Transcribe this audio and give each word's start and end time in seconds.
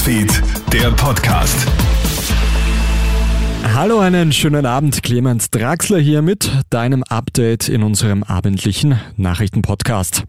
Newsfeed, 0.00 0.42
der 0.72 0.90
Podcast. 0.92 1.66
Hallo, 3.74 3.98
einen 3.98 4.32
schönen 4.32 4.64
Abend. 4.64 5.02
Clemens 5.02 5.50
Draxler 5.50 5.98
hier 5.98 6.22
mit 6.22 6.50
deinem 6.70 7.02
Update 7.02 7.68
in 7.68 7.82
unserem 7.82 8.22
abendlichen 8.22 8.98
Nachrichtenpodcast. 9.18 10.24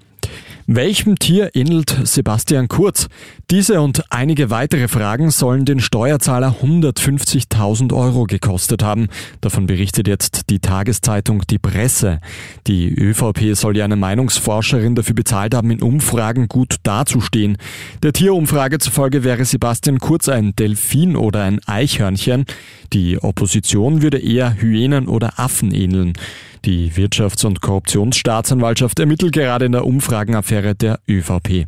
Welchem 0.73 1.19
Tier 1.19 1.51
ähnelt 1.53 1.93
Sebastian 2.05 2.69
Kurz? 2.69 3.09
Diese 3.49 3.81
und 3.81 4.05
einige 4.09 4.49
weitere 4.49 4.87
Fragen 4.87 5.29
sollen 5.29 5.65
den 5.65 5.81
Steuerzahler 5.81 6.55
150.000 6.63 7.93
Euro 7.93 8.23
gekostet 8.23 8.81
haben. 8.81 9.09
Davon 9.41 9.65
berichtet 9.65 10.07
jetzt 10.07 10.49
die 10.49 10.59
Tageszeitung 10.59 11.41
Die 11.49 11.59
Presse. 11.59 12.19
Die 12.67 12.87
ÖVP 12.87 13.53
soll 13.53 13.75
ja 13.75 13.83
eine 13.83 13.97
Meinungsforscherin 13.97 14.95
dafür 14.95 15.13
bezahlt 15.13 15.53
haben, 15.55 15.71
in 15.71 15.81
Umfragen 15.81 16.47
gut 16.47 16.77
dazustehen. 16.83 17.57
Der 18.01 18.13
Tierumfrage 18.13 18.79
zufolge 18.79 19.25
wäre 19.25 19.43
Sebastian 19.43 19.99
Kurz 19.99 20.29
ein 20.29 20.55
Delfin 20.55 21.17
oder 21.17 21.43
ein 21.43 21.59
Eichhörnchen. 21.65 22.45
Die 22.93 23.21
Opposition 23.21 24.01
würde 24.01 24.19
eher 24.19 24.61
Hyänen 24.61 25.09
oder 25.09 25.37
Affen 25.37 25.73
ähneln. 25.73 26.13
Die 26.65 26.91
Wirtschafts- 26.91 27.45
und 27.45 27.61
Korruptionsstaatsanwaltschaft 27.61 28.99
ermittelt 28.99 29.33
gerade 29.33 29.65
in 29.65 29.71
der 29.71 29.85
Umfragenaffäre 29.85 30.75
der 30.75 30.99
ÖVP. 31.07 31.67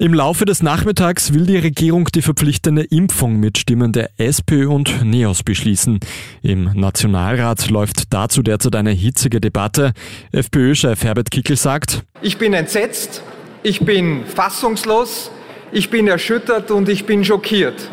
Im 0.00 0.14
Laufe 0.14 0.44
des 0.44 0.62
Nachmittags 0.62 1.34
will 1.34 1.46
die 1.46 1.56
Regierung 1.56 2.06
die 2.14 2.22
verpflichtende 2.22 2.82
Impfung 2.84 3.40
mit 3.40 3.58
Stimmen 3.58 3.92
der 3.92 4.10
SPÖ 4.16 4.68
und 4.68 5.04
NEOS 5.04 5.42
beschließen. 5.42 5.98
Im 6.42 6.70
Nationalrat 6.74 7.68
läuft 7.70 8.12
dazu 8.14 8.42
derzeit 8.42 8.76
eine 8.76 8.92
hitzige 8.92 9.40
Debatte. 9.40 9.92
FPÖ-Chef 10.30 11.02
Herbert 11.02 11.30
Kickel 11.32 11.56
sagt, 11.56 12.04
Ich 12.22 12.38
bin 12.38 12.52
entsetzt, 12.52 13.22
ich 13.64 13.80
bin 13.80 14.24
fassungslos, 14.26 15.32
ich 15.72 15.90
bin 15.90 16.06
erschüttert 16.06 16.70
und 16.70 16.88
ich 16.88 17.04
bin 17.04 17.24
schockiert 17.24 17.90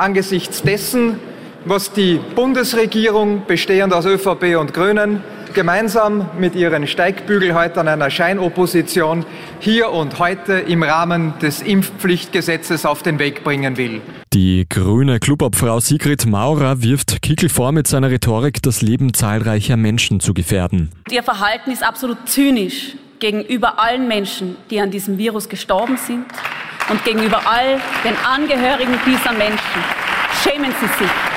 angesichts 0.00 0.62
dessen, 0.62 1.16
was 1.64 1.92
die 1.92 2.20
Bundesregierung, 2.34 3.42
bestehend 3.46 3.92
aus 3.92 4.06
ÖVP 4.06 4.56
und 4.58 4.72
Grünen, 4.72 5.22
gemeinsam 5.52 6.30
mit 6.38 6.54
ihren 6.54 6.86
Steigbügelhäutern 6.86 7.88
einer 7.88 8.10
Scheinopposition 8.10 9.24
hier 9.58 9.90
und 9.90 10.18
heute 10.18 10.54
im 10.54 10.82
Rahmen 10.82 11.34
des 11.40 11.60
Impfpflichtgesetzes 11.60 12.86
auf 12.86 13.02
den 13.02 13.18
Weg 13.18 13.42
bringen 13.42 13.76
will. 13.76 14.00
Die 14.32 14.66
grüne 14.68 15.18
Clubobfrau 15.18 15.80
Sigrid 15.80 16.26
Maurer 16.26 16.82
wirft 16.82 17.20
Kickel 17.20 17.48
vor, 17.48 17.72
mit 17.72 17.88
seiner 17.88 18.10
Rhetorik 18.10 18.62
das 18.62 18.80
Leben 18.80 19.12
zahlreicher 19.12 19.76
Menschen 19.76 20.20
zu 20.20 20.34
gefährden. 20.34 20.90
Ihr 21.10 21.22
Verhalten 21.22 21.72
ist 21.72 21.82
absolut 21.82 22.28
zynisch 22.28 22.94
gegenüber 23.18 23.78
allen 23.78 24.08
Menschen, 24.08 24.56
die 24.70 24.80
an 24.80 24.90
diesem 24.90 25.18
Virus 25.18 25.48
gestorben 25.48 25.96
sind 25.96 26.26
und 26.88 27.04
gegenüber 27.04 27.42
all 27.44 27.80
den 28.04 28.14
Angehörigen 28.24 28.94
dieser 29.04 29.32
Menschen. 29.32 29.58
Schämen 30.42 30.72
Sie 30.80 30.86
sich. 31.04 31.29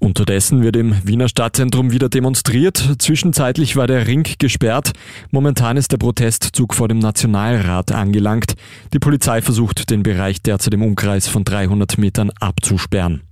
Unterdessen 0.00 0.62
wird 0.62 0.76
im 0.76 0.94
Wiener 1.04 1.28
Stadtzentrum 1.28 1.90
wieder 1.90 2.08
demonstriert. 2.08 2.96
Zwischenzeitlich 2.98 3.76
war 3.76 3.86
der 3.86 4.06
Ring 4.06 4.26
gesperrt. 4.38 4.92
Momentan 5.30 5.76
ist 5.76 5.92
der 5.92 5.98
Protestzug 5.98 6.74
vor 6.74 6.88
dem 6.88 6.98
Nationalrat 6.98 7.92
angelangt. 7.92 8.54
Die 8.92 9.00
Polizei 9.00 9.42
versucht, 9.42 9.90
den 9.90 10.02
Bereich 10.02 10.40
derzeit 10.40 10.74
im 10.74 10.82
Umkreis 10.82 11.26
von 11.26 11.44
300 11.44 11.98
Metern 11.98 12.30
abzusperren. 12.38 13.22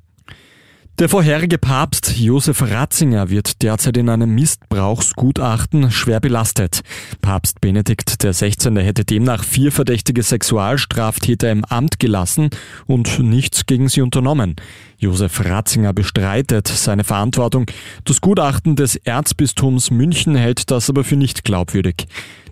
Der 0.99 1.11
vorherige 1.11 1.59
Papst 1.59 2.17
Josef 2.17 2.63
Ratzinger 2.63 3.29
wird 3.29 3.61
derzeit 3.61 3.99
in 3.99 4.09
einem 4.09 4.35
Missbrauchsgutachten 4.35 5.91
schwer 5.91 6.21
belastet. 6.21 6.81
Papst 7.21 7.61
Benedikt 7.61 8.19
XVI. 8.19 8.81
hätte 8.81 9.05
demnach 9.05 9.45
vier 9.45 9.73
verdächtige 9.73 10.23
Sexualstraftäter 10.23 11.53
im 11.53 11.67
Amt 11.67 12.01
gelassen 12.01 12.49
und 12.87 13.19
nichts 13.19 13.67
gegen 13.67 13.91
sie 13.91 14.01
unternommen. 14.01 14.57
Josef 14.97 15.45
Ratzinger 15.45 15.93
bestreitet 15.93 16.67
seine 16.67 17.05
Verantwortung. 17.05 17.67
Das 18.05 18.23
Gutachten 18.23 18.75
des 18.75 18.97
Erzbistums 18.97 19.91
München 19.91 20.35
hält 20.35 20.71
das 20.71 20.89
aber 20.89 21.05
für 21.05 21.17
nicht 21.17 21.45
glaubwürdig. 21.45 22.07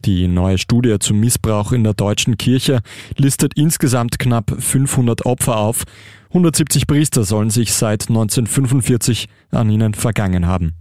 Die 0.05 0.29
neue 0.29 0.59
Studie 0.59 0.99
zum 1.01 1.19
Missbrauch 1.19 1.73
in 1.73 1.83
der 1.83 1.95
deutschen 1.95 2.37
Kirche 2.37 2.83
listet 3.17 3.55
insgesamt 3.55 4.19
knapp 4.19 4.55
500 4.59 5.25
Opfer 5.25 5.57
auf. 5.57 5.85
170 6.35 6.89
Priester 6.89 7.23
sollen 7.23 7.51
sich 7.51 7.73
seit 7.73 8.09
1945 8.09 9.29
an 9.53 9.71
ihnen 9.71 9.95
vergangen 9.95 10.49
haben. 10.49 10.75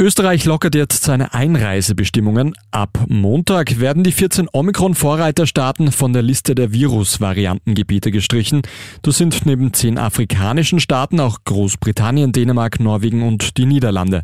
Österreich 0.00 0.46
lockert 0.46 0.74
jetzt 0.74 1.04
seine 1.04 1.34
Einreisebestimmungen. 1.34 2.54
Ab 2.70 3.04
Montag 3.08 3.80
werden 3.80 4.02
die 4.02 4.12
14 4.12 4.48
Omikron-Vorreiterstaaten 4.50 5.92
von 5.92 6.14
der 6.14 6.22
Liste 6.22 6.54
der 6.54 6.72
Virus-Variantengebiete 6.72 8.10
gestrichen. 8.10 8.62
Das 9.02 9.18
sind 9.18 9.44
neben 9.44 9.74
zehn 9.74 9.98
afrikanischen 9.98 10.80
Staaten 10.80 11.20
auch 11.20 11.40
Großbritannien, 11.44 12.32
Dänemark, 12.32 12.80
Norwegen 12.80 13.22
und 13.22 13.58
die 13.58 13.66
Niederlande. 13.66 14.22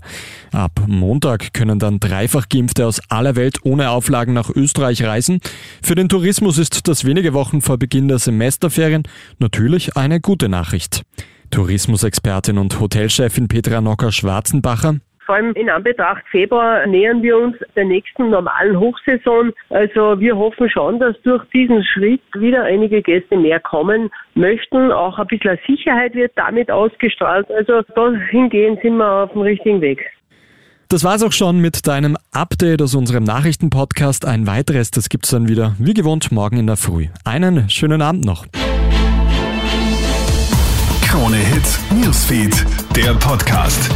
Ab 0.51 0.81
Montag 0.87 1.53
können 1.53 1.79
dann 1.79 2.01
dreifach 2.01 2.49
Geimpfte 2.49 2.87
aus 2.87 3.03
aller 3.11 3.37
Welt 3.37 3.59
ohne 3.63 3.91
Auflagen 3.91 4.33
nach 4.33 4.49
Österreich 4.49 5.05
reisen. 5.05 5.41
Für 5.83 5.95
den 5.95 6.09
Tourismus 6.09 6.57
ist 6.57 6.89
das 6.89 7.05
wenige 7.05 7.35
Wochen 7.35 7.61
vor 7.61 7.77
Beginn 7.77 8.09
der 8.09 8.19
Semesterferien 8.19 9.03
natürlich 9.41 9.95
eine 9.95 10.23
gute 10.23 10.49
Nachricht. 10.49 11.03
Tourismusexpertin 11.51 12.57
und 12.57 12.81
Hotelchefin 12.81 13.49
Petra 13.49 13.83
Nocker-Schwarzenbacher. 13.83 15.01
Vor 15.27 15.35
allem 15.35 15.53
in 15.55 15.69
Anbetracht 15.69 16.23
Februar 16.31 16.87
nähern 16.87 17.21
wir 17.21 17.37
uns 17.37 17.57
der 17.75 17.85
nächsten 17.85 18.31
normalen 18.31 18.79
Hochsaison. 18.79 19.53
Also 19.71 20.21
wir 20.21 20.37
hoffen 20.37 20.71
schon, 20.71 21.01
dass 21.01 21.21
durch 21.23 21.45
diesen 21.53 21.85
Schritt 21.85 22.23
wieder 22.35 22.63
einige 22.63 23.03
Gäste 23.03 23.37
mehr 23.37 23.59
kommen 23.59 24.09
möchten. 24.35 24.93
Auch 24.93 25.19
ein 25.19 25.27
bisschen 25.27 25.59
Sicherheit 25.67 26.15
wird 26.15 26.31
damit 26.37 26.71
ausgestrahlt. 26.71 27.51
Also 27.51 27.83
dahingehend 27.97 28.81
sind 28.83 28.97
wir 28.99 29.25
auf 29.25 29.33
dem 29.33 29.43
richtigen 29.43 29.81
Weg. 29.81 30.01
Das 30.89 31.03
war's 31.03 31.25
auch 31.25 31.33
schon 31.33 31.59
mit 31.59 31.89
deinem 31.89 32.17
Update 32.33 32.81
aus 32.81 32.95
unserem 32.95 33.25
Nachrichtenpodcast. 33.25 34.25
Ein 34.25 34.47
weiteres, 34.47 34.93
das 34.93 35.09
gibt's 35.09 35.31
dann 35.31 35.49
wieder 35.49 35.75
wie 35.81 35.95
gewohnt 35.95 36.31
morgen 36.31 36.59
in 36.59 36.69
der 36.69 36.77
Früh. 36.77 37.09
Einen 37.25 37.69
schönen 37.69 38.01
Abend 38.01 38.25
noch. 38.25 38.47
Krone 41.03 41.37
Hits, 41.37 41.81
Newsfeed, 41.91 42.65
der 42.95 43.15
Podcast. 43.15 43.91